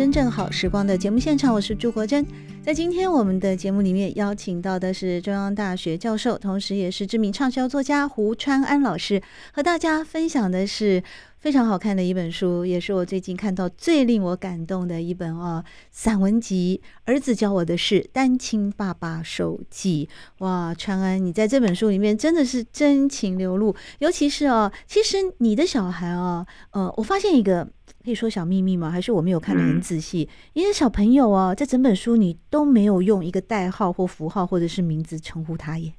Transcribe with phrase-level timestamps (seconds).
[0.00, 2.26] 真正好时光的节目现场，我是朱国珍。
[2.62, 9.20] 在今天我们的节目里面邀请到的是中央大学教授，同时也是知名畅销作家胡川安老师，
[9.52, 11.02] 和大家分享的是
[11.38, 16.80] 非常好看的一本书，也是我最近看到最令我感动的一本哦散文集。
[17.04, 20.08] 儿子教我的事：单亲爸爸手记。
[20.38, 27.68] 哇，川安，你在这本书里面真的是真情流露，尤其是哦，其实你的小孩哦，呃，我发现一个。
[28.02, 28.90] 可以说小秘密吗？
[28.90, 30.26] 还是我没有看得很仔细？
[30.54, 35.92] 因为小朋友啊，在整本书你都没有用一个代号或符号或者是名字称呼他耶，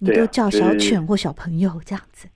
[0.00, 2.28] 你都叫小犬或小朋友这样子。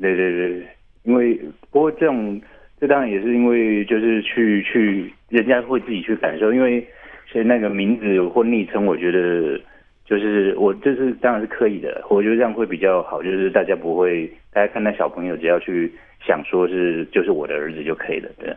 [0.00, 0.66] 对对对，
[1.02, 1.38] 因为
[1.70, 2.40] 不过这种
[2.80, 6.80] 这当然也是因为就是去去人家会自己去感受，因为
[7.26, 9.60] 其实那个名字或昵称，我觉得
[10.06, 15.92] 就是我这是当然是刻意的，我觉得这样会比较好，就是大家不会大家看到小朋友只要去。
[16.26, 18.54] 想说是就是我的儿子就可以了，对。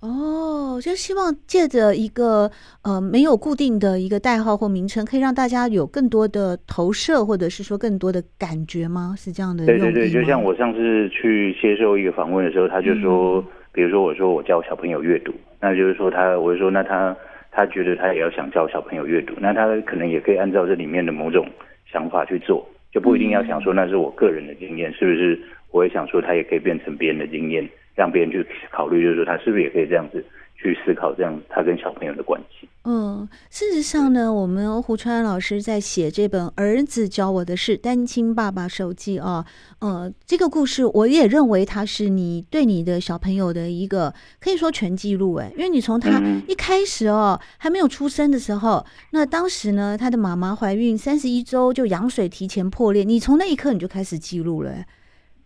[0.00, 2.50] 哦，就希望借着一个
[2.82, 9.14] 呃没有固定的一个代号或名称，可以让大家有更多的投射，或者是说更多的感觉吗？
[9.18, 9.66] 是这样的。
[9.66, 17.14] 对对对，就像我上次去接受一个访问的时候，他就说，嗯、比如说我说我教小朋友阅读，那就是说他，我就说那他
[17.50, 21.46] 他觉得他也要想教小朋友阅读，那他可能也可以按照这里面的某种
[21.92, 25.38] 想法去做，就不一定要想说那是我个人的经验，嗯、是不是？
[25.70, 30.24] 我也想说，他也可以变成别人的经验，让别人去考虑，就是说他是不是也可以这样子
[30.56, 32.68] 去思考，这样他跟小朋友的关系。
[32.82, 39.44] 嗯，事实上呢，我们胡川老师在写这本《儿子教我的事：单亲爸爸手记》啊，
[39.80, 54.72] 呃，这个故事我也认为它是你对你的小朋友的一个可以说全记录哎，因为你从他一开始哦、嗯、还没有出生的时候，那当时呢，他的妈妈怀孕三十一周就羊水提前破裂，你从那一刻你就开始记录了。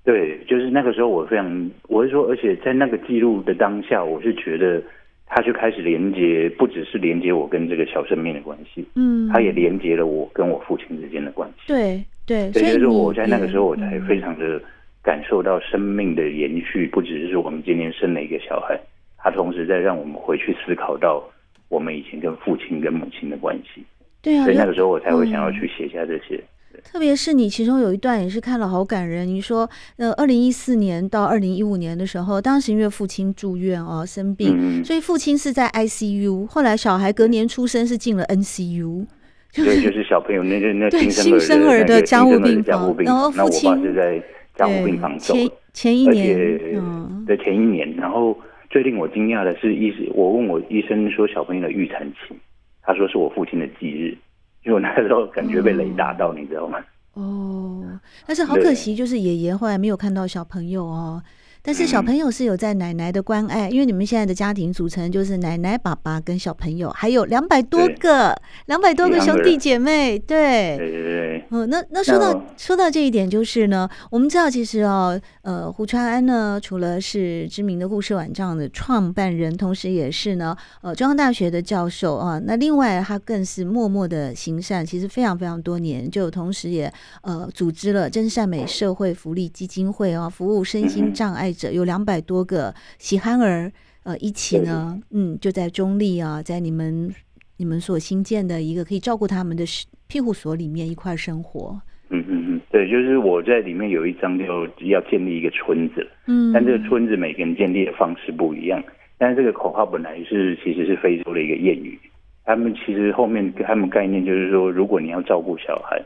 [0.05, 4.83] 对，就是那个时候，我非常，我是说，而且在那个记录的当下，我是觉得，
[5.27, 11.69] 他就开始连接，不只是连接我跟这个小生命的关系，嗯，他也连接了我跟我父亲之间的关系。
[11.69, 14.61] 对对，所以就是我在那个时候，我才非常的
[15.03, 18.79] 感受到生命的延续，不只是我们今天生了一个小孩，
[19.17, 21.25] 他同时在让我们回去思考到
[21.71, 23.83] 我们以前跟父亲跟母亲的关系。
[24.21, 26.39] 对啊，所以那个时候我才会想要去写下这些。
[26.83, 29.27] 特别是你其中有一段也是看了好感人。
[29.27, 36.47] 你说，呃，二零一四年到二零一五年的时候，当时因为父亲住院哦，生病，嗯、所以父亲是在 ICU。
[36.47, 39.07] 后来小孩隔年出生是进了 NCU，
[39.55, 44.23] 对，就是小朋友那个 那对新生儿的加护病房，然后父亲是在
[44.57, 47.93] 加护病房走前前一年，嗯，的前一年。
[47.97, 48.37] 然后
[48.71, 52.35] 最令我惊讶的是，医生我问我医生说小朋友的预产期，
[52.83, 54.17] 他说是我父亲的忌日。
[54.65, 56.79] 因为我那时候感觉被雷打到，哦、你知道吗？
[57.15, 57.83] 哦，
[58.27, 61.23] 但是好可惜，就是爷爷后来没有看到小朋友哦。
[61.67, 70.19] 但是小朋友是有在奶奶的关爱，嗯、因为你们现在的家庭组成就是奶奶、爸爸跟小朋友，还有两百多个、两百多个兄弟姐妹。
[70.19, 71.45] 对，对对对。
[71.49, 82.39] 嗯，那那说到说到这一点，就是呢，我们知道其实哦，呃，胡川安呢，除了是知名的故事网站的创办人，同时也是呢，呃，中央大学的教授啊。
[82.45, 91.54] 那另外他更是默默的行善，其实非常非常多年，就同时也呃组织了真善美社会福利基金会啊，服务身心障碍。
[91.73, 93.71] 有两百多个喜憨儿，
[94.05, 97.13] 呃，一起呢，嗯，就在中立啊，在你们
[97.57, 99.65] 你们所新建的一个可以照顾他们的
[100.07, 101.81] 庇护所里面一块生活。
[102.11, 104.45] 嗯嗯嗯，对，就是我在里面有一张就
[104.87, 108.83] 要建立一个村子，嗯，但这个村子每个人建立的方式不一样。
[109.17, 111.99] 但是这个口号本来是其实是非洲的一个谚语，
[112.45, 116.03] 他们其实后面他们概念就是说，如果你要照顾小孩。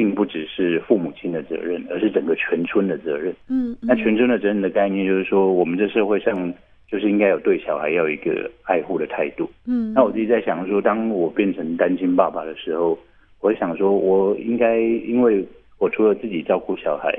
[0.00, 3.34] 并不只是父母亲的责任，而是整个全村的责任。
[3.50, 6.50] 嗯，那全村的责任的概念就是说，我们这社会上
[6.90, 9.46] 就是应该有对小孩要有一个爱护的态度。
[9.66, 12.98] 嗯，那我自己在想说，当我变成单亲爸爸的时候，
[13.42, 15.44] 我想说，我应该因为
[15.76, 17.14] 我除了自己照顾小孩，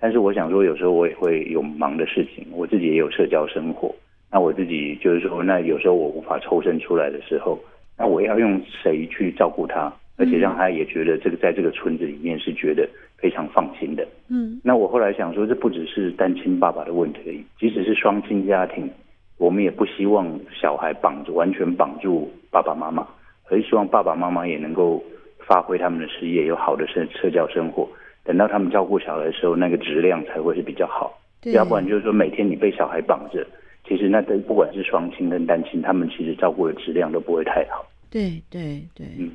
[0.00, 3.94] 但是我想说，有时候我也会有忙的事情，我自己也有社交生活。
[4.30, 7.58] 那我自己就是说，那有时候我无法抽身出来的时候，
[7.98, 9.92] 那我要用谁去照顾他？
[10.22, 12.88] 而且让他也觉得这个在这个村子里面是觉得
[13.18, 14.06] 非常放心的。
[14.28, 18.88] 嗯，那我后来想说，这不只是单亲爸爸的问题而已，即使是双亲家庭，
[19.36, 23.04] 我们也不希望小孩绑住，完全绑住爸爸妈妈，
[23.50, 25.02] 而是希望爸爸妈妈也能够
[25.44, 27.88] 发挥他们的事业，有好的社社交生活。
[28.22, 31.18] 等到他们照顾小孩的时候，那个质量才会是比较好。
[31.40, 33.44] 对，要不然就是说每天你被小孩绑着，
[33.88, 37.84] 其实那不管是双亲跟单亲，他们其实照顾的质量都不会太好。
[38.08, 39.28] 对对对，嗯。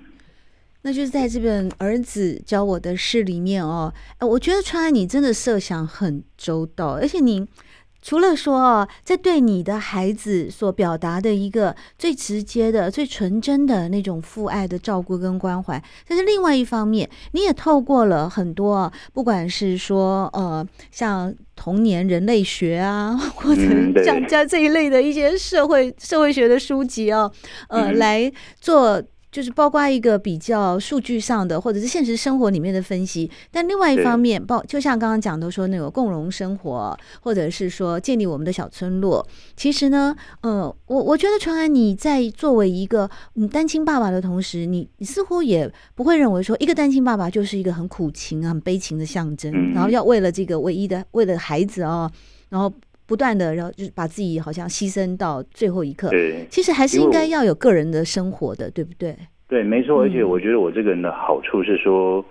[0.83, 7.45] 那就是在这本儿子教我的事里面哦，哎，我觉得川安你真的设想很周到，而且你
[8.01, 23.61] 除了说哦，在对你的孩子所表达的一个最直接的、最纯真的那种父爱的照顾跟关怀，但是另外一方面，你也透过了很多，不管是说呃，像童年人类学啊，或者
[24.05, 27.29] 像家这一类的一些社会社会学的书籍哦，
[27.67, 28.31] 呃，来
[28.61, 29.03] 做。
[29.37, 39.23] 就是包括一个比较数据上的，或者是现实生活里面的分析，但另外一方面，包就像刚刚讲的说那个共荣生活，或者是说建立我们的小村落。
[39.55, 52.11] 其实呢，呃，我我觉得传安你在作为一个嗯单亲爸爸的同时，你你似乎也不会认为说一个单亲爸爸就是一个很苦情啊、很悲情的象征，然后要为了这个唯一的为了孩子啊，
[52.49, 52.73] 然后。
[53.07, 56.09] 不断的，然后就是把自己好像牺牲到最后一刻。
[56.09, 59.15] 对，其实还是应该要有个人的生活的，对不对？
[59.47, 60.01] 对，没错。
[60.01, 62.23] 而且我觉得我这个人的好处是说，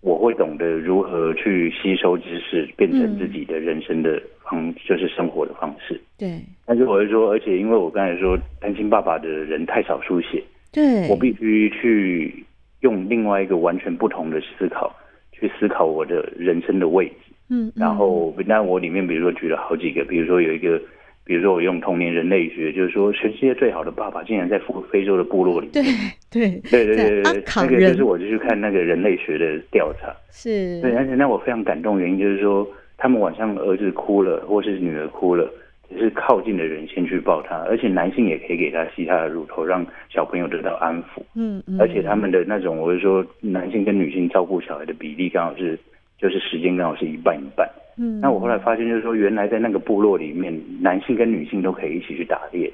[0.00, 6.00] 我会懂得如何去吸收知识，变成自己的人生的方，就是生活的方式。
[6.16, 6.40] 对。
[6.64, 10.42] 但是我是说，而且因为我刚才说单亲爸爸的人太少书写，
[10.72, 12.42] 对，我必须去
[12.80, 14.94] 用另外一个完全不同的思考
[15.32, 17.14] 去思考我的人生的位置。
[17.48, 20.80] 嗯，然后那我里面比如说举了好几个，比如说有一个，
[21.24, 25.84] 比如说我用童年人类学，就是说全世界最好的爸爸竟然在非非洲的部落里面。
[26.30, 30.12] 对对对对对对，那个就是我就去看那个人类学的调查。
[30.30, 30.80] 是。
[30.80, 32.66] 对，而且让我非常感动，原因就是说，
[32.98, 35.48] 他们晚上儿子哭了，或是女儿哭了，
[35.88, 41.22] 只是靠近的人先去抱他，而且男性也可以给他吸他的乳头，让小朋友得到安抚。
[41.36, 41.80] 嗯嗯。
[41.80, 45.78] 而且他们的那种，我是说，男性跟女性照顾小孩的比例刚好是。
[46.18, 47.68] 就是时间刚好是一半一半，
[47.98, 52.72] 嗯，那我后来发现，就是说，原来在那个部落里面，男性跟女性都可以一起去打猎，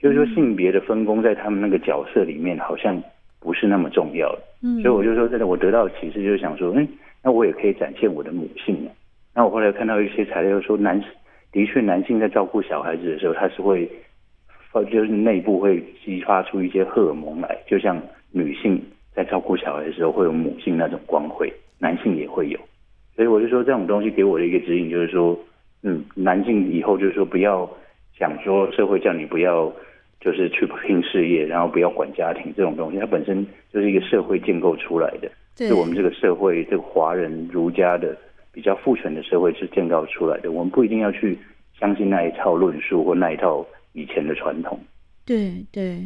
[0.00, 3.00] 就是说性别的分工在他们那个角色里面好像
[3.38, 6.86] 不是那么重要的，嗯，所以我就说，真的，我得到的启示就是想说，嗯，
[7.22, 8.90] 那我也可以展现我的母性了。
[9.34, 11.00] 那我后来看到一些材料说，男
[11.52, 13.88] 的确男性在照顾小孩子的时候，他是会，
[14.90, 18.00] 就是内部会激发出一些荷尔蒙来，就像
[18.30, 18.82] 女性
[19.14, 22.58] 在照顾小孩的时候会有母性那种光辉，男性也会有。
[23.14, 25.38] 所以我就说，这种东西给我的一个指引就是说，
[25.82, 27.70] 嗯，男性以后就是说不要
[28.18, 29.72] 想说社会叫你不要
[30.20, 38.16] 就是去拼事业，然后不要管家庭这种东西，它本身就是一个社会建构出来的，是我们这个社会这个华人儒家的
[38.52, 41.36] 比较父权的社会是建构出来的，我们不一定要去
[41.78, 44.78] 相信那一套论述或那一套以前的传统。
[45.26, 45.98] 对对。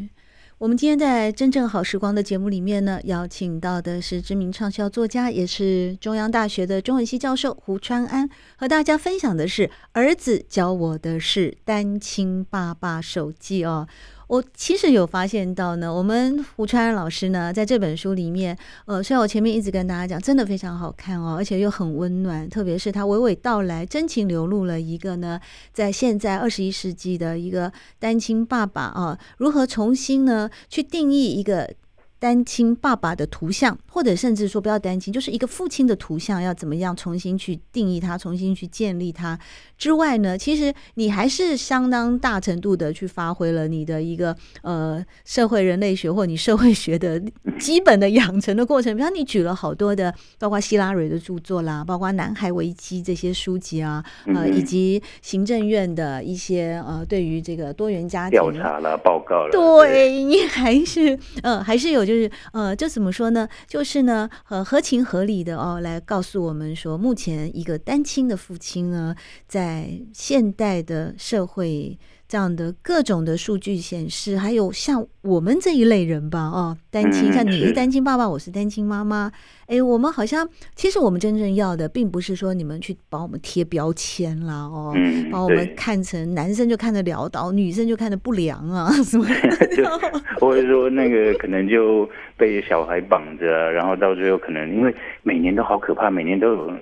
[0.59, 13.87] 我们今天在真正好时光的节目里面呢，邀请到的是知名畅销作家，也是中央大学的中文系教授胡川安，和大家分享的是儿子教我的是单亲爸爸手记哦。
[14.29, 25.41] 我其实有发现到呢，我们胡川老师呢，在这本书里面，呃，虽然我前面一直跟大家讲，真的非常好看哦，而且又很温暖，特别是他娓娓道来，真情流露了一个呢，
[25.73, 31.73] 在现在二十一世纪的一个单亲爸爸啊，如何重新呢去定义一个。
[32.19, 39.39] 单亲爸爸的图像，或者甚至说不要单亲，就是一个父亲的图像，要怎么样重新去定义它，重新去建立它
[39.77, 40.39] 之外呢？
[40.39, 47.23] 其实你还是相当大程度的去发挥了你的一个呃社会人类学或你社会学的
[47.59, 48.97] 基本的养成的过程。
[48.97, 54.03] 比方你举了好多的，包括希拉蕊的著作啦，包括《男孩危机》这些书籍啊，
[54.35, 62.06] 呃，以及行政院的一些呃对于这个多元家庭调查了报告了，对你还是呃还是有。
[62.07, 63.49] 就是呃，这怎么说呢？
[63.67, 69.15] 就是呢，呃，合情合理的哦，来告诉我们说，目前一个单亲的父亲呢，
[69.49, 71.99] 在现代的社会。
[72.29, 79.31] 这样的各种的数据显示，还有像我们这一类人吧，哦，单亲，像你是单亲爸爸，我是单亲妈妈，
[79.67, 84.93] 哎，我们好像其实我们真正要的，并不是说你们去把我们贴标签啦，哦，
[85.31, 89.25] 把我们看成男生就看得潦倒，女生就看得不良啊， 什么？
[90.41, 94.93] 或者说那个可能就被小孩绑着，然后到最后可能因为
[95.23, 96.73] 每年都好可怕，每年都有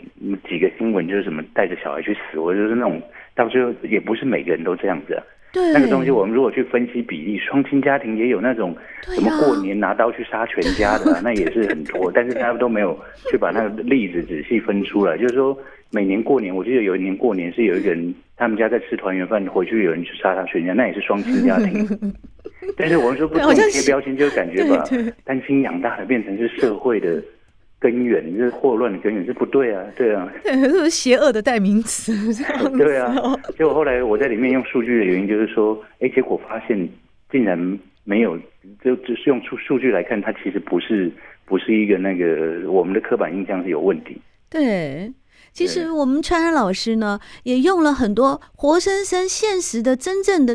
[0.49, 3.03] 几个新闻，就是什么带着小孩去死，或者是那种。
[3.35, 5.23] 到最后也不是每个人都这样子啊。
[5.53, 12.11] 对，那个东西我们如果去分析比例，双亲家庭也有那种什么过年拿刀去杀全家的，啊， 那也是很多。
[12.13, 12.99] 但是大家都没有
[13.31, 15.17] 去把那个例子仔细分出来。
[15.17, 15.57] 就是说，
[15.93, 21.87] 每年过年，我记得有一年过年是有一个人，他们家在吃团圆饭，回去有人去杀他全家，那也是双亲家庭。
[22.77, 24.85] 但是我们说不能贴标签，就感觉把
[25.25, 27.23] 单亲养大的变成是社会的。
[27.85, 32.15] 根源，这是祸乱的根源，是不对啊，对啊，对，这是邪恶的代名词，
[32.79, 33.15] 对啊。
[33.59, 36.89] 结果后来我在里面用数据的原因就是说，哎，结果发现
[37.31, 38.39] 竟然没有，
[38.83, 41.13] 就只是用数数据来看，它其实不是
[41.45, 44.19] 不是一个那个我们的刻板印象是有问题。
[44.49, 45.13] 对，
[45.55, 50.53] 其实我们川安老师呢，也用了很多活生生、现实的、真正的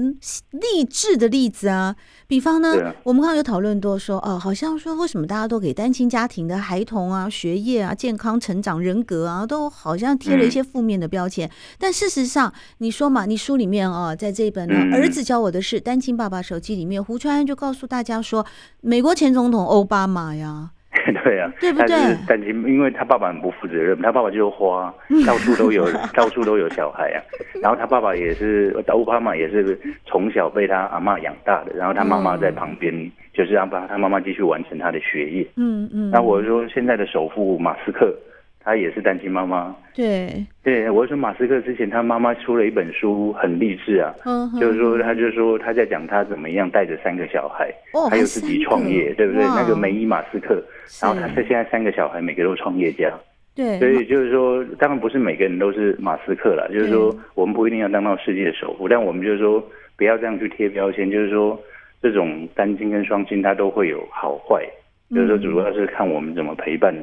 [0.51, 1.95] 励志的例子啊。
[2.27, 11.47] 比方呢，啊、我们刚刚有讨论多说，哦，好像说为什么大家都给单亲家庭的孩童啊、学业啊、健康成长、人格啊，都好像贴了一些负面的标签。
[11.47, 18.45] 嗯、但事实上，你说嘛，你书里面啊、哦，在这一本呢，嗯、儿子教我的事，单亲爸爸手记里面，胡川安就告诉大家说，
[18.81, 20.71] 美国前总统奥巴马呀。
[21.23, 21.95] 对啊，对不对？
[22.27, 24.93] 但是因为他爸爸很不负责任，他爸爸就是花，
[25.25, 27.21] 到处都有， 到处都有小孩啊。
[27.61, 35.47] 然后他爸爸也是，奥巴马也是从小被他阿嬷养大的，然后他妈妈在旁边，嗯、就是让他他妈妈继续完成他的学业。
[35.57, 36.09] 嗯嗯。
[36.11, 38.13] 那我说现在的首富马斯克。
[38.61, 40.45] 他也是单亲妈妈，对。
[40.61, 49.43] 对，我说马斯克之前他妈妈出了一本书，很励志啊，嗯、就是说他就说他在讲他怎么样带着三个小孩，哦、还有自己创业，对不对？
[49.45, 50.61] 那个梅伊马斯克，
[51.01, 53.11] 然后他是现在三个小孩每个都创业家，
[53.55, 59.63] 对，所以就是说，当然不是每个人都是马斯克了，就是说我们不一定要当到世界首富，但我们就是说
[59.97, 61.59] 不要这样去贴标签，就是说
[62.01, 64.63] 这种单亲跟双亲他都会有好坏，
[65.09, 66.93] 嗯、就是说主要是看我们怎么陪伴。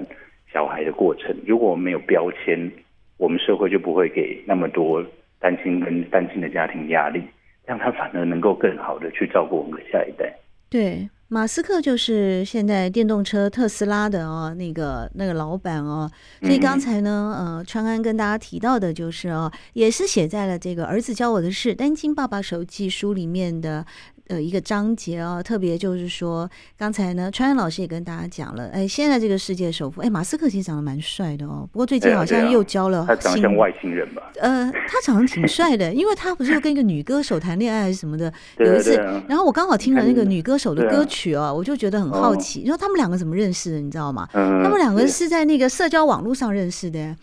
[0.56, 2.72] 小孩的过程，如果我们没有标签，
[3.18, 5.04] 我们社会就不会给那么多
[5.38, 7.22] 单亲跟单亲的家庭压力，
[7.66, 10.34] 让他反而能够更好的去照顾我们的下一代。
[10.70, 16.10] 对，马斯克就是现在电动车特斯拉的哦，那个那个老板哦。
[16.40, 23.84] 所以刚才呢，呃，川安跟大家提到的就是哦，也是写在了这个儿子教我的事单亲爸爸手记书里面的。
[24.28, 34.22] 呃，一个章节哦，特别就是说，刚才呢，川安老师也跟大家讲了，哎，现在这个世界首富，哎，马斯克其实长得蛮帅的哦，不过最近好像又交了，他长得像外星人吧？
[34.40, 38.96] 呃，他长得挺帅的，因为他不是又跟一个女歌手谈恋爱还是什么的，有一次，
[39.28, 43.80] 然后我刚好听了那个女歌手的歌曲哦，我就觉得很好奇，你说他们两个怎么认识的？
[43.80, 44.28] 你知道吗？
[44.32, 47.14] 他们两个是在那个社交网络上认识的，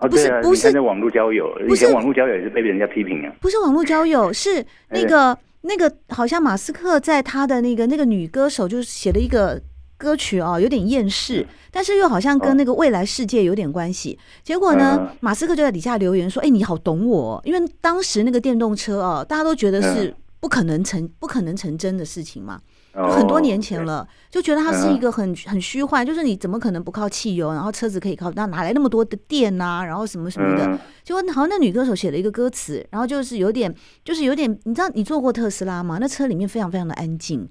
[0.00, 5.38] 不是不是在网络交友，以前网络交友也是被人家批评啊，不是网络交友，是 那个。
[5.62, 9.60] 那个好像马斯克在他的那个那个女歌手就写了一个
[9.96, 14.16] 歌曲哦，有点厌世，但是又好像跟那个未来世界有点关系。
[14.44, 22.60] 结果呢，马斯克就在底下留言说：“哎，你好懂我，因为当时那个电动车哦，大家都觉得是不可能成不可能成真的事情嘛。”
[22.92, 29.84] 很多年前了，就觉得它是一个很很虚幻，就是你怎么可能不靠汽油，然后车子可以靠，那哪来那么多的电呐、啊？
[29.84, 33.72] 然后什么什么的，结果好像那女歌手写了一个歌词，然后就是有点，
[34.04, 35.98] 就是有点，你知道你坐过特斯拉吗？
[36.00, 37.48] 那车里面非常非常的安静。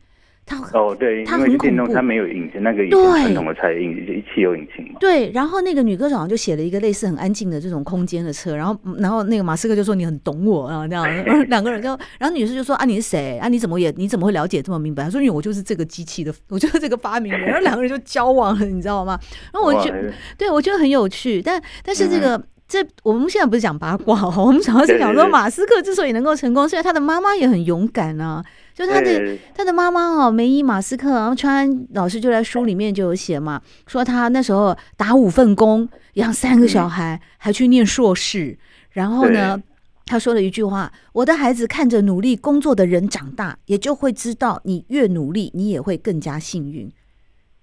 [0.47, 3.93] 它哦，对，它很恐怖，它没有引擎，那个以前传统的才引
[4.33, 4.97] 汽油引擎嘛。
[4.99, 11.05] 对，然后那个女歌手好像就写了一个类似很安静的这种空间的车，然后然后那个马斯克就说你很懂我啊，这样，
[11.49, 15.03] 两个人就，然后女士就说啊你是谁啊你怎么也你怎么会了解这么明白？
[15.03, 19.19] 他说因为我就是这个机器的，我就是这个发明人，然后两个人就交往了，你知道吗？
[19.53, 19.91] 然后我就
[20.37, 22.41] 对我觉得很有趣，但但是这个。
[22.67, 28.43] 这我们现在不是讲八卦哦，我们主要是讲说马斯克之所以能够成功，是因为他的妈妈也很勇敢啊。
[28.73, 38.57] 就他的他的妈妈哦，梅姨马斯克，然后川安老师就在书里面就有写嘛，说他那时候打五份工，养三个小孩，还去念硕士。
[38.91, 39.59] 然后呢，
[40.05, 46.91] 他说了一句话：“我的孩子看着努力工作的人长大，也就会知道，你越努力，你也会更加幸运。”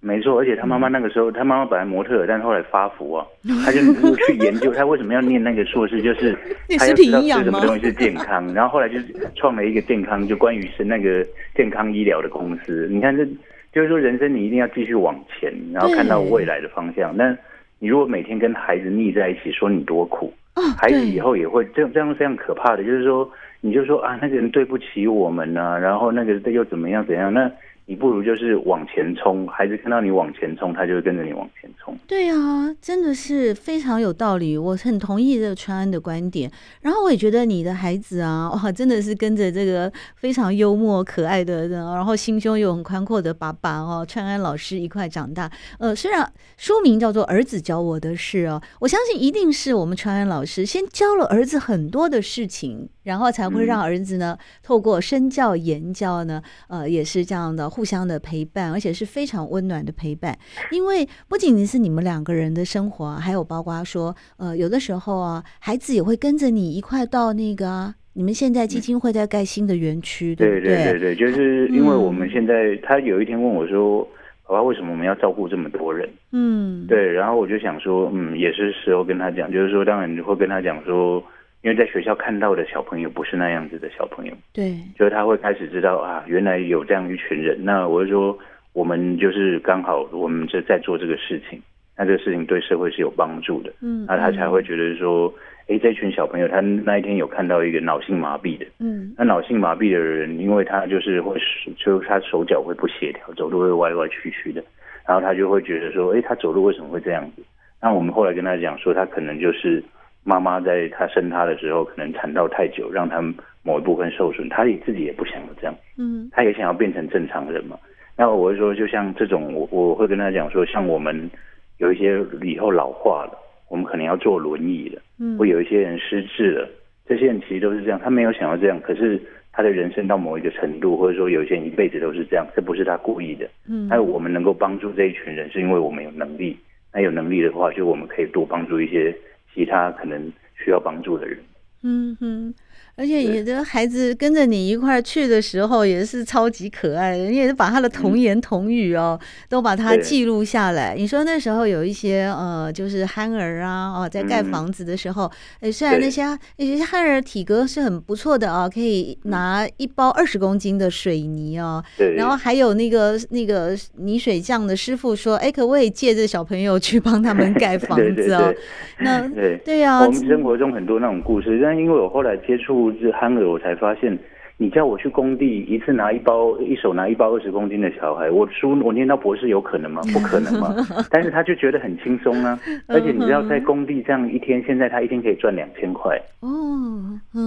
[0.05, 3.27] 没错，而且他妈妈那个时候，他妈妈本来模特，但是后来发福啊，
[3.65, 3.81] 他就
[4.17, 6.37] 去研究他为什么要念那个硕士，就是
[6.79, 8.99] 他要知道吃什么东西是健康， 然后后来就
[9.35, 12.87] 创了一个健康，就关于是那个健康医疗的公司。
[12.91, 13.25] 你看这，
[13.73, 17.17] 就是说人生你一定要继续往前，然后看到未来的方向。
[17.17, 17.35] 那
[17.79, 20.31] 你如果每天跟孩子腻在一起，说你多苦，
[20.77, 23.27] 孩子以后也会这样这样非常可怕的，就是说
[23.63, 27.51] 你就说啊，那个人对不起我们啊，然后那个又怎么样怎样那。
[27.87, 31.95] 你不如就是往前冲，孩子看到你往前冲，他就会跟着你往前冲。
[32.07, 36.51] 对啊，真的是非常有道理，我很同意这个川安的观点。
[36.81, 45.51] 然后我也觉得你的孩子啊，哇，真的是跟着这个非常幽默可爱的，然后心胸又很宽阔的爸爸哦，川安老师一块长大。
[45.79, 57.71] 呃，虽然书名叫做《儿子教我的事》哦，我相信一定是我们川安老师先教了儿子很多的事情，然后才会让儿子呢，嗯、透过身教言教呢，呃，也是这样的。
[57.71, 60.37] 互相的陪伴，而且是非常温暖的陪伴。
[60.71, 70.77] 因为不仅仅是你们两个人的生活，还有包括说，呃，有的时候啊，孩子也会跟着你一块到那个、啊、你们现在基金会在盖新的园区，对不对？
[70.77, 74.07] 对对对，就是因为我们现在，嗯、他有一天问我说
[74.47, 77.13] ：“爸爸，为什么我们要照顾这么多人？”嗯，对。
[77.13, 81.23] 然后我就想说，嗯，也是时候跟他讲，就是说，当然会跟他讲说。
[81.65, 87.57] 因为在学校看到的小朋友不是那样子的小朋友，对，就是他会开始知道啊，原来有这样一群人。
[87.65, 88.39] 那我就说，
[88.75, 91.59] 我们就是刚好我们就在做这个事情，
[91.97, 95.33] 那这个事情对社会是有帮助的，嗯，那他才会觉得说，
[95.67, 101.41] 哎，这群小朋友他那一天有看到一个脑性麻痹的，嗯，那脑性麻痹的人，因为他就是会，
[101.79, 104.63] 就他手脚会不协调，走路会歪歪曲曲的，
[105.09, 107.43] 然后他就会觉得说，哎，他走路为什么会这样子？
[107.81, 109.83] 那我们后来跟他讲说，他可能就是。
[110.25, 113.23] 妈妈在她生他的时候，可能产道太久，让他
[113.63, 117.79] 某一部分受损，她也自己也不想要这样，嗯，他也想要变成正常人嘛。
[118.17, 121.31] 那我会说，就像这种，我我会跟他讲说，像我们
[121.79, 123.39] 有一些以后老化了，
[123.69, 126.69] 我们可能要坐轮椅了，嗯，会有一些人失智了，
[127.07, 129.21] 这些人其实都是这样，他没有想要这样，可是
[129.53, 136.57] 他的人生到某一个程度，或者说有些人一辈子都是这样，这不是他故意的，嗯，那我们能够帮助这一群人，是因为我们有能力，
[136.93, 139.15] 那有能力的话，就我们可以多帮助一些。
[139.55, 141.39] 其他可能需要帮助的人，
[141.83, 142.55] 嗯哼。
[142.97, 150.95] 而且你的孩子跟着你一块儿去的时候也是超级可爱的，你也是把他的童言童语哦，嗯、都把它记录下来。
[150.97, 155.25] 你说那时候有一些呃，就是憨儿啊，哦，在盖房子的时候，
[155.61, 156.23] 哎、嗯，虽然那些
[156.57, 168.39] 那些憨儿体格是很不错的啊，可以拿一包二十公斤的水泥哦，对，然后还有那个那个泥水匠的师傅说，哎，可不可以借着小朋友去帮他们盖房子哦？
[168.39, 168.57] 对对对
[168.99, 172.84] 那对对呀，我们生活中很多那种故事，但因为我后来接触。
[172.93, 174.19] 是憨儿，我才发现，
[174.57, 180.01] 你叫我去工地一次拿一包，一手拿一包二十公斤的小孩，我书我念到博士有可能吗？
[180.15, 180.75] 不可能嘛。
[181.11, 186.51] 但是他就觉得很轻松啊， 而且你知道，在工地这样一天，现在他一天可以赚两千块哦。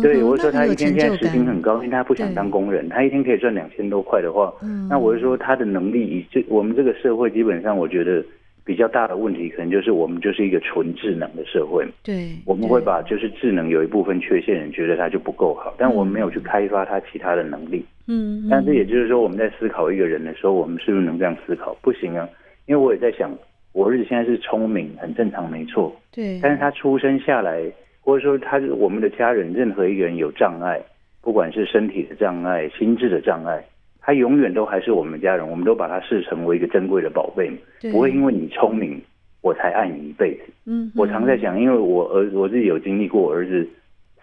[0.02, 4.54] 对，我说他一天现在时薪很高，因为他不想当工人，他一天可以赚两千多块的话，
[4.90, 8.24] 那我就说他的能力，以这我们这个社会基本上，我觉得。
[8.68, 11.88] 比较大的问题，可能就是我们就是一个纯智能的社会。
[12.04, 17.86] 对，我们会把就是智能有一部分缺陷，人觉得它就不够好，但我们没有去开发它其他的能力。
[18.08, 21.74] 嗯，但是也就是说，我们在思考一个人的时候，我们是不是能这样思考？
[21.82, 22.28] 不行啊，
[22.66, 23.34] 因为我也在想，
[23.72, 25.96] 我儿子现在是聪明，很正常，没错。
[26.12, 27.64] 对，但是他出生下来，
[28.02, 30.82] 或者说他我们的家人，任何一个人有障碍，
[31.22, 33.64] 不管是身体的障碍、心智的障碍。
[34.08, 37.52] 他永远都还是我们家人，我们都把他视成为一个珍贵的宝贝，
[37.92, 39.02] 不会因为你聪明，
[39.42, 40.44] 我才爱你一辈子。
[40.66, 43.68] 嗯，我常在想，因为我儿子我自己有经历过，我儿子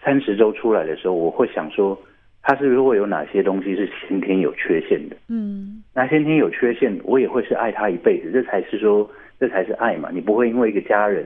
[0.03, 1.95] 三十周出来的时候，我会想说，
[2.41, 5.15] 他是不是会有哪些东西是先天有缺陷的？
[5.29, 9.07] 嗯，那先天有缺陷，我也会是爱他一辈子，这才是说，
[9.39, 10.09] 这才是爱嘛。
[10.11, 11.23] 你不会因为一个家人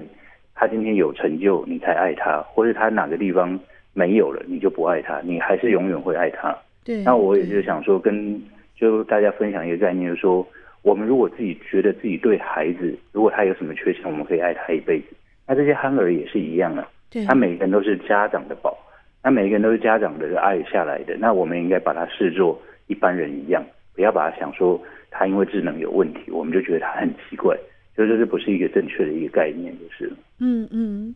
[0.53, 3.57] 他今天有成就，你才爱他，或者他哪个地方
[3.93, 6.53] 没有了，你就不爱他，你还是永远会爱他。
[6.83, 8.41] 对，那我也就想说，跟
[8.75, 10.47] 就大家分享一个概念，就是说，
[10.81, 15.07] 我们如果自己觉得自己对孩子，如果他有什么缺陷，我们可以爱他一辈子。
[15.45, 18.77] 那这些憨儿也是一样啊，对，他每个人都是家长的宝，
[19.23, 23.63] 那每个人都是家长的爱下来的，那我们应该把他视作一般人一样，
[23.93, 27.57] 不要把他想说他因为智能有问题，我们就觉得他很奇怪，
[27.95, 31.13] 所以这是不是一个正确的一个概念，就是嗯嗯。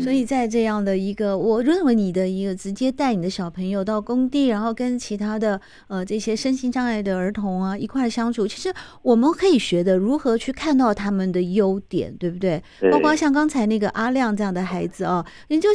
[0.00, 12.62] 所以在这样的一个，我认为你的一个直接带你的小朋友到工地，然后跟其他的呃这些身心障碍的儿童啊一块相处，其实我们可以学的如何去看到他们的优点，对不对？
[12.90, 15.68] 包括像刚才那个阿亮这样的孩子啊，你就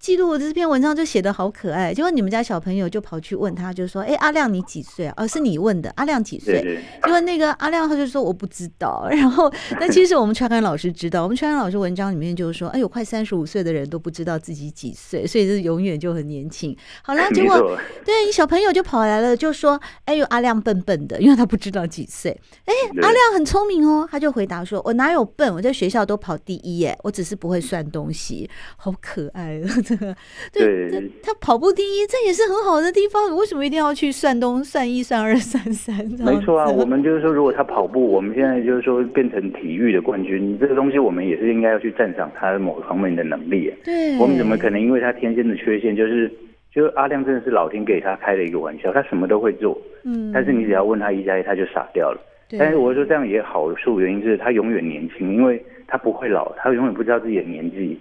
[0.00, 6.82] 记记录这篇文章就写的好可爱，结果你们家小朋友就跑去问他，就说：“哎，阿亮你几岁啊？”、哦、是你问的，阿亮几岁？
[7.04, 16.76] 结果那个阿亮他就说：“我不知道。” 然后那其实我们川安老师知道，我们川安老师文章里面就是说：“哎呦，快三十五岁。”的人都不知道自己几岁，所以是永远就很年轻。
[17.02, 22.30] 好了，结果对你小朋友就跑来了，就说：“哎呦，阿亮笨笨的，因为他不知道几岁。”
[22.64, 25.54] 哎，阿亮很聪明哦，他就回答说：“我哪有笨？
[25.54, 29.60] 我在学校都跑第一耶，我只是不会算东西。”好可爱
[30.52, 33.36] 对，对他跑步第一，这也是很好的地方。
[33.36, 35.96] 为什么一定要去算东、算一、算二、算三？
[36.24, 43.76] 没错啊，我们就是说，如果他跑步，我们现在就是说变成体育的冠军，这个东西我们也是应该要去赞赏他某方面的能力啊。
[43.84, 46.30] 对，我们怎么可能因为他天生的缺陷，就是
[46.74, 52.20] 就是阿亮真的是老天给他开了一个玩笑，他什么都会做，嗯，但是你只要问他一加一，他就傻掉了。
[52.58, 57.96] 但是我说这样也好处，原因是他永远年轻，因为他不会老，他永远不知道自己的年纪，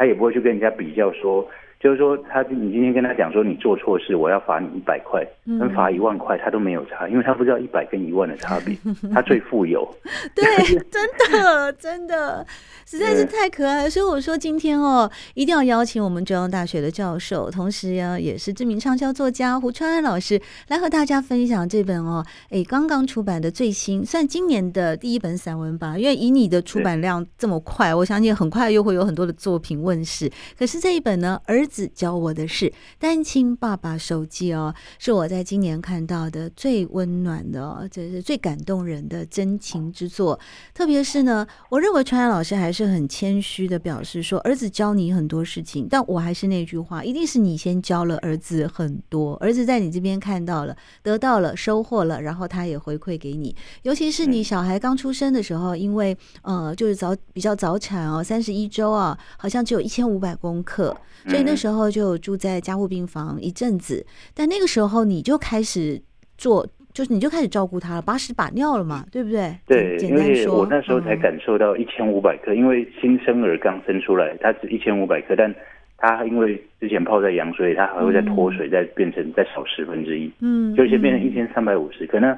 [0.00, 1.46] 他也不会去跟人家比较说。
[1.80, 8.76] 就是说，他你今天跟他讲说你做错事，我要罚你一百块，跟罚一万块，他都没有差，因为他不知道一百跟一万的差别，
[9.10, 9.88] 他最富有。
[10.36, 10.44] 对，
[10.90, 12.46] 真的真的
[12.84, 13.90] 实在是太可爱了。
[13.90, 20.38] 所以我说今天哦，一定要邀请我们中央大学的教授，同时呀也是知名畅销作家胡川安老师
[20.68, 25.96] 来和大家分享这本哦，哎，刚刚出版的最新，算今年的第一本散文吧。
[25.96, 30.30] 因为以你的出版量这么快，我相信很快又会有很多的作品问世。
[30.58, 40.38] 可是这一本呢，儿子教我的是单亲爸爸手记哦，是我在今年看到的最温暖的，这是最感动人的真情之作。
[40.74, 53.54] 特别是呢，我认为川安老师还是很谦虚的表示说，儿子教你很多事情，但我还是那句话，一定是你先教了儿子很多，儿子在你这边看到了，得到了，收获了，然后他也回馈给你。
[53.82, 60.96] 尤其是你小孩刚出生的时候，因为呃，就是早比较早产哦，三十一周啊，好像只有一千五百公克。
[61.28, 66.00] 所以那时候就住在加护病房一阵子，但那个时候你就开始
[66.38, 69.54] 做，就是你就开始照顾他了，把屎把尿了嘛，对不对？
[69.66, 75.54] 对，因为我那时候才感受到一千五百克，因为新生儿刚生出来，他是一千五百克，但
[75.98, 82.18] 他因为之前泡在羊水，他还会再脱水，再变成再少十分之一，嗯，就先变成一千三百五十克。
[82.18, 82.36] 那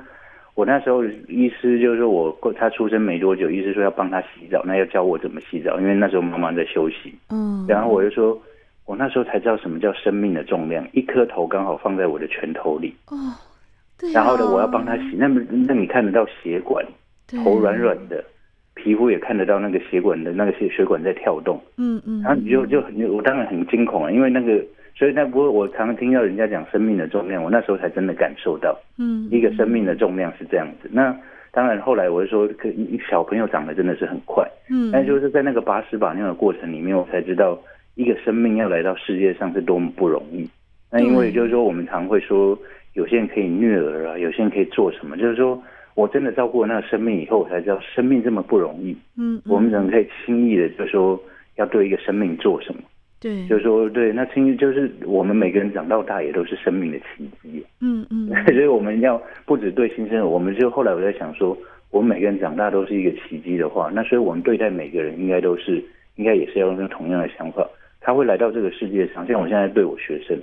[0.55, 8.37] 我那时候医师就是说我他出生没多久，医师说要帮他洗澡，那要教我怎么洗澡，因为那时候妈妈在休息，嗯，然后我就说。
[8.93, 12.95] 我那时候才知道什么叫生命的重量，一颗头刚好放在我的拳头里。
[13.09, 13.17] 哦，
[13.99, 14.13] 对、啊。
[14.13, 16.85] 然后呢，我要帮他洗，那么那你看得到血管，
[17.43, 18.23] 头软软的，
[18.75, 21.59] 皮肤也看得到那个血管的那个血血管在跳动。
[21.79, 22.21] 嗯嗯。
[22.21, 24.63] 然后你就就很，我当然很惊恐啊，因为那个，
[24.95, 30.91] 所以那不过我常常听到人家讲生命的重量，我那时候才真的感受到，嗯，一个生命的重量是这样子。
[30.93, 31.17] 那
[31.51, 32.69] 当然后来我就说，可
[33.09, 37.59] 小朋友长得真的是很快，嗯，但就是在那个拔屎把尿的过程里面，我才知道。
[37.95, 40.49] 一个生命要来到世界上是多么不容易。
[40.91, 42.59] 那因为就是说，我们常会说，
[42.95, 45.17] 有些人可以虐儿啊，有些人可以做什么。
[45.17, 45.63] 就是说
[45.95, 48.97] 我真的照顾了那个生命以后，我才知道生命这么不容易。
[49.17, 51.19] 嗯，我们怎么可以轻易的就说
[51.57, 52.83] 要对一个生命做什么？
[53.21, 57.65] 对，就是说对，那轻易就是我们每个人长到大也都是生命的奇迹。
[57.81, 61.57] 嗯嗯， 所以我们要不止对新生儿，我们就后来我在想说，
[61.91, 65.83] 我们每个人长大都是一个奇迹的话，那所以我们对待每个人应该都是
[66.17, 67.67] 应该也是要用同样的想法。
[68.03, 70.37] 他会来到这个世界上，像我现在对我学生，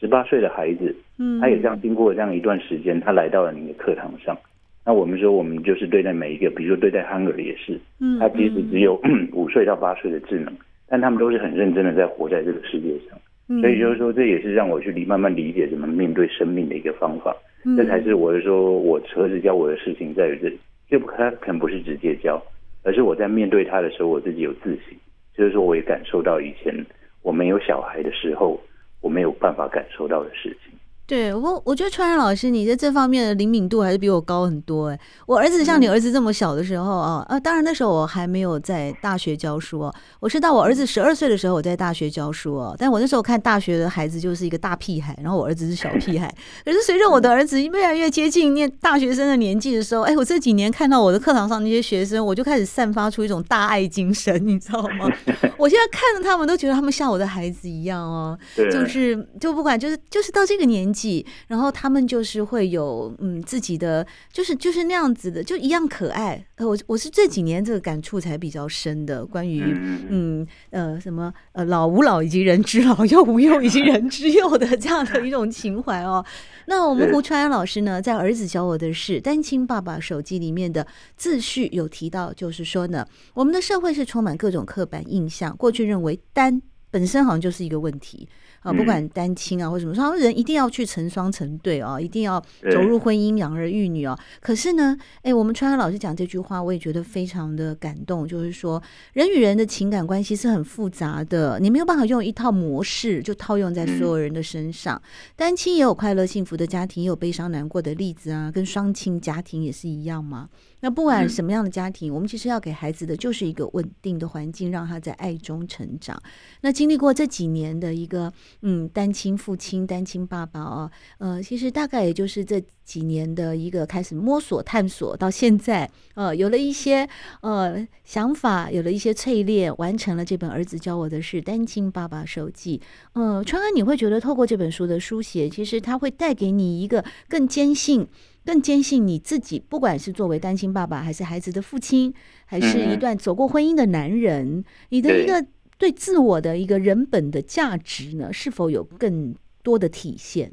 [0.00, 4.36] 十八岁的孩子，嗯，他也这样经过这样一段时间，他来到了你的课堂上。
[4.84, 9.00] 那我们说，我们就是对待每一个，比如说对待憨儿也是，嗯，他即使只有
[9.32, 10.52] 五岁到八岁的智能，
[10.88, 13.18] 但他们都是很认真的在活在这个世界上。
[13.60, 17.36] 所以就是说，这也是让我去理慢慢理解怎么面对生命的一个方法。
[17.76, 20.50] 这才是我是说我车子教我的事情在于这，
[20.88, 22.42] 这他可能不是直接教，
[22.82, 24.96] 而是我在面对他的时候，我自己有自省，
[25.36, 26.74] 就是说我也感受到以前。
[27.22, 28.60] 我没有小孩的时候，
[29.00, 30.71] 我没有办法感受到的事情。
[31.04, 34.98] 对我，我觉得川然老师你在这方面的灵敏度还是比我高很多哎。
[35.26, 39.94] 我儿子像你儿子这么小的时候啊，啊，当然那时候我还没有在大学教书哦。
[40.20, 42.74] 我是到我儿子十二岁的时候我在大学教书哦。
[42.78, 46.32] 但我那时候看大学的孩子就是一个大屁孩，然后我儿子是小屁孩。
[46.64, 55.10] 可是随着我的儿子越来越接近念大学生的年纪的时候，哎，我这几年看到我的课堂上那些学生，我就开始散发出一种大爱精神，你知道吗？
[55.58, 61.24] 我现在看着他们都觉得他们像我的孩子一样哦， 就是就不管就是就是到这个年纪。
[61.48, 66.44] 然后他们就是会有嗯自己的，就是就是那样子的，就一样可爱。
[66.56, 69.62] 呃，我我是这几年这个感触才比较深的，关于
[70.08, 76.24] 嗯呃什么呃老吾老以及人之老，幼吾幼以及 人之幼的这样的一种情怀哦。
[76.66, 88.28] 那我们胡传安老师呢，在儿子教我的事单亲爸爸手机里面的自序有提到，就是说呢，我们的社会是充满各种刻板印象，过去认为单本身好像就是一个问题。
[88.62, 92.40] 啊，不管单亲啊或什么，说人一定要去成双成对哦，一定要
[92.72, 94.18] 走入婚姻养儿育女哦。
[94.40, 98.82] 可是呢，哎，我们川川老师讲这句话，我也觉得非常的感动，就是说
[99.14, 105.00] 人与人的情感关系是很复杂的，你没有办法用一套模式就套用在所有人的身上。
[105.34, 110.48] 单亲也有快乐幸福的家庭，也有悲伤难过的例子啊，跟双亲家庭也是一样嘛。
[110.82, 116.20] 那不管什么样的家庭，我们其实要给孩子的就是一个稳定的环境，让他在爱中成长。
[116.62, 127.08] 那经历过这几年的一个嗯单亲父亲、单亲爸爸哦，呃，其实大概也就是这几年的一个开始摸索、探索，到现在呃有了一些
[127.42, 132.78] 呃想法，有了一些淬炼，完成了这本《儿子教我的事：单亲爸爸手记》。
[133.12, 138.08] 呃，川安，你会觉得透过这本书的书写，其实它会带给你一个更坚信。
[138.44, 142.12] 更坚信你自己，不管是作为单亲爸爸，还是孩子的父亲，
[142.44, 145.46] 还是一段走过婚姻的男人，嗯、你的一个
[145.78, 150.50] 对自我的一个人本的价值呢，是否有更多的体现？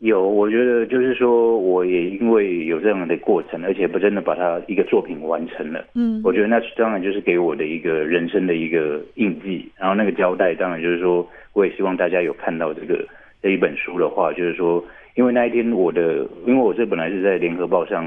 [0.00, 5.82] 有，我觉得就是说，我也因为有这样的过程，而且不真的把它一个作品完成了。
[5.94, 9.66] 嗯，我觉得那当然就是给我的一个人生的一个印记。
[9.78, 13.02] 然后那个交代，当然就是说，我也希望大家有看到这个
[13.42, 14.84] 这一本书的话，就是说。
[15.14, 18.04] 因为那一天我的，因为我这本来是在联合报上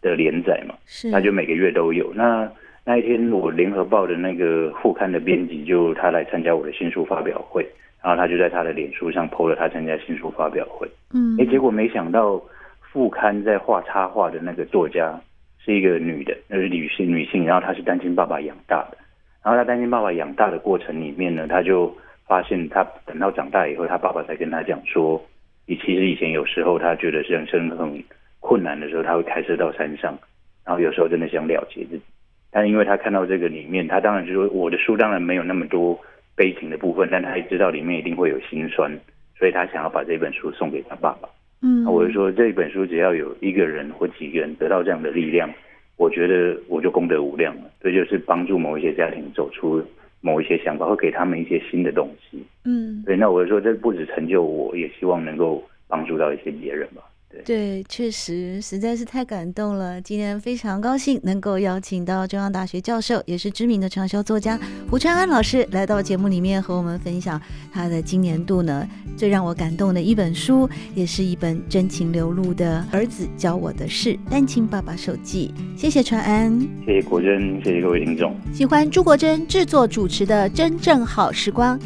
[0.00, 2.12] 的连载嘛，是，那就每个月都有。
[2.14, 2.48] 那
[2.84, 7.66] 那一天我联合报的那个副刊的编辑就他来参加我的新书发表会，
[8.02, 10.88] 然后他就在他的脸书上 po 了他参加新书发表会。
[11.12, 12.40] 嗯，哎，结果没想到
[12.80, 15.18] 副刊在画插画的那个作家
[15.58, 18.98] 是一个女的，那是女性女性，然后她是单亲爸爸养大的。
[19.42, 21.92] 然后她单亲爸爸养大的过程里面呢，她就
[22.28, 25.20] 发现他等到长大以后，他爸爸才跟他讲说。
[25.66, 28.02] 你其实以前有时候他觉得人生很
[28.40, 30.18] 困难的时候，他会开车到山上，
[30.64, 32.02] 然后有时候真的想了结自己。
[32.50, 35.98] 但因为他看到这个里面，他当然就说我的书当然没有那么多
[36.36, 38.92] 悲情的部分，但他也知道里面一定会有心酸，
[39.38, 41.28] 所以他想要把这本书送给他爸爸。
[41.62, 45.50] 嗯，我就说这本书只要有一个人或几个人得到这样的力量，
[45.96, 47.62] 我觉得我就功德无量了。
[47.80, 49.82] 这就是帮助某一些家庭走出。
[50.24, 57.02] 某一些想法会给他们一些新的东西，嗯，对，那我就说这不止成就我，也希望能够帮助到一些别人吧。
[57.44, 60.00] 对，确实实在是太感动了。
[60.00, 64.58] 今天非常高兴能够邀请到中央大学教授，也是知名的畅销作家
[64.90, 67.40] 胡川安老师来到节目里面和我们分享
[67.72, 75.52] 他的今年度呢最让我感动的一本书，也是一本真情流露的儿子教我的事——单亲爸爸手记。
[75.76, 78.34] 谢谢传安，谢谢国珍，谢谢各位听众。
[78.52, 81.78] 喜欢朱国珍制作主持的《真正好时光》，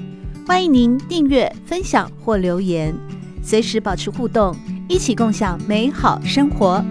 [0.46, 2.94] 欢迎您订阅、分享或留言，
[3.42, 4.54] 随时保持互动。
[4.88, 6.82] 一起共享美好生活。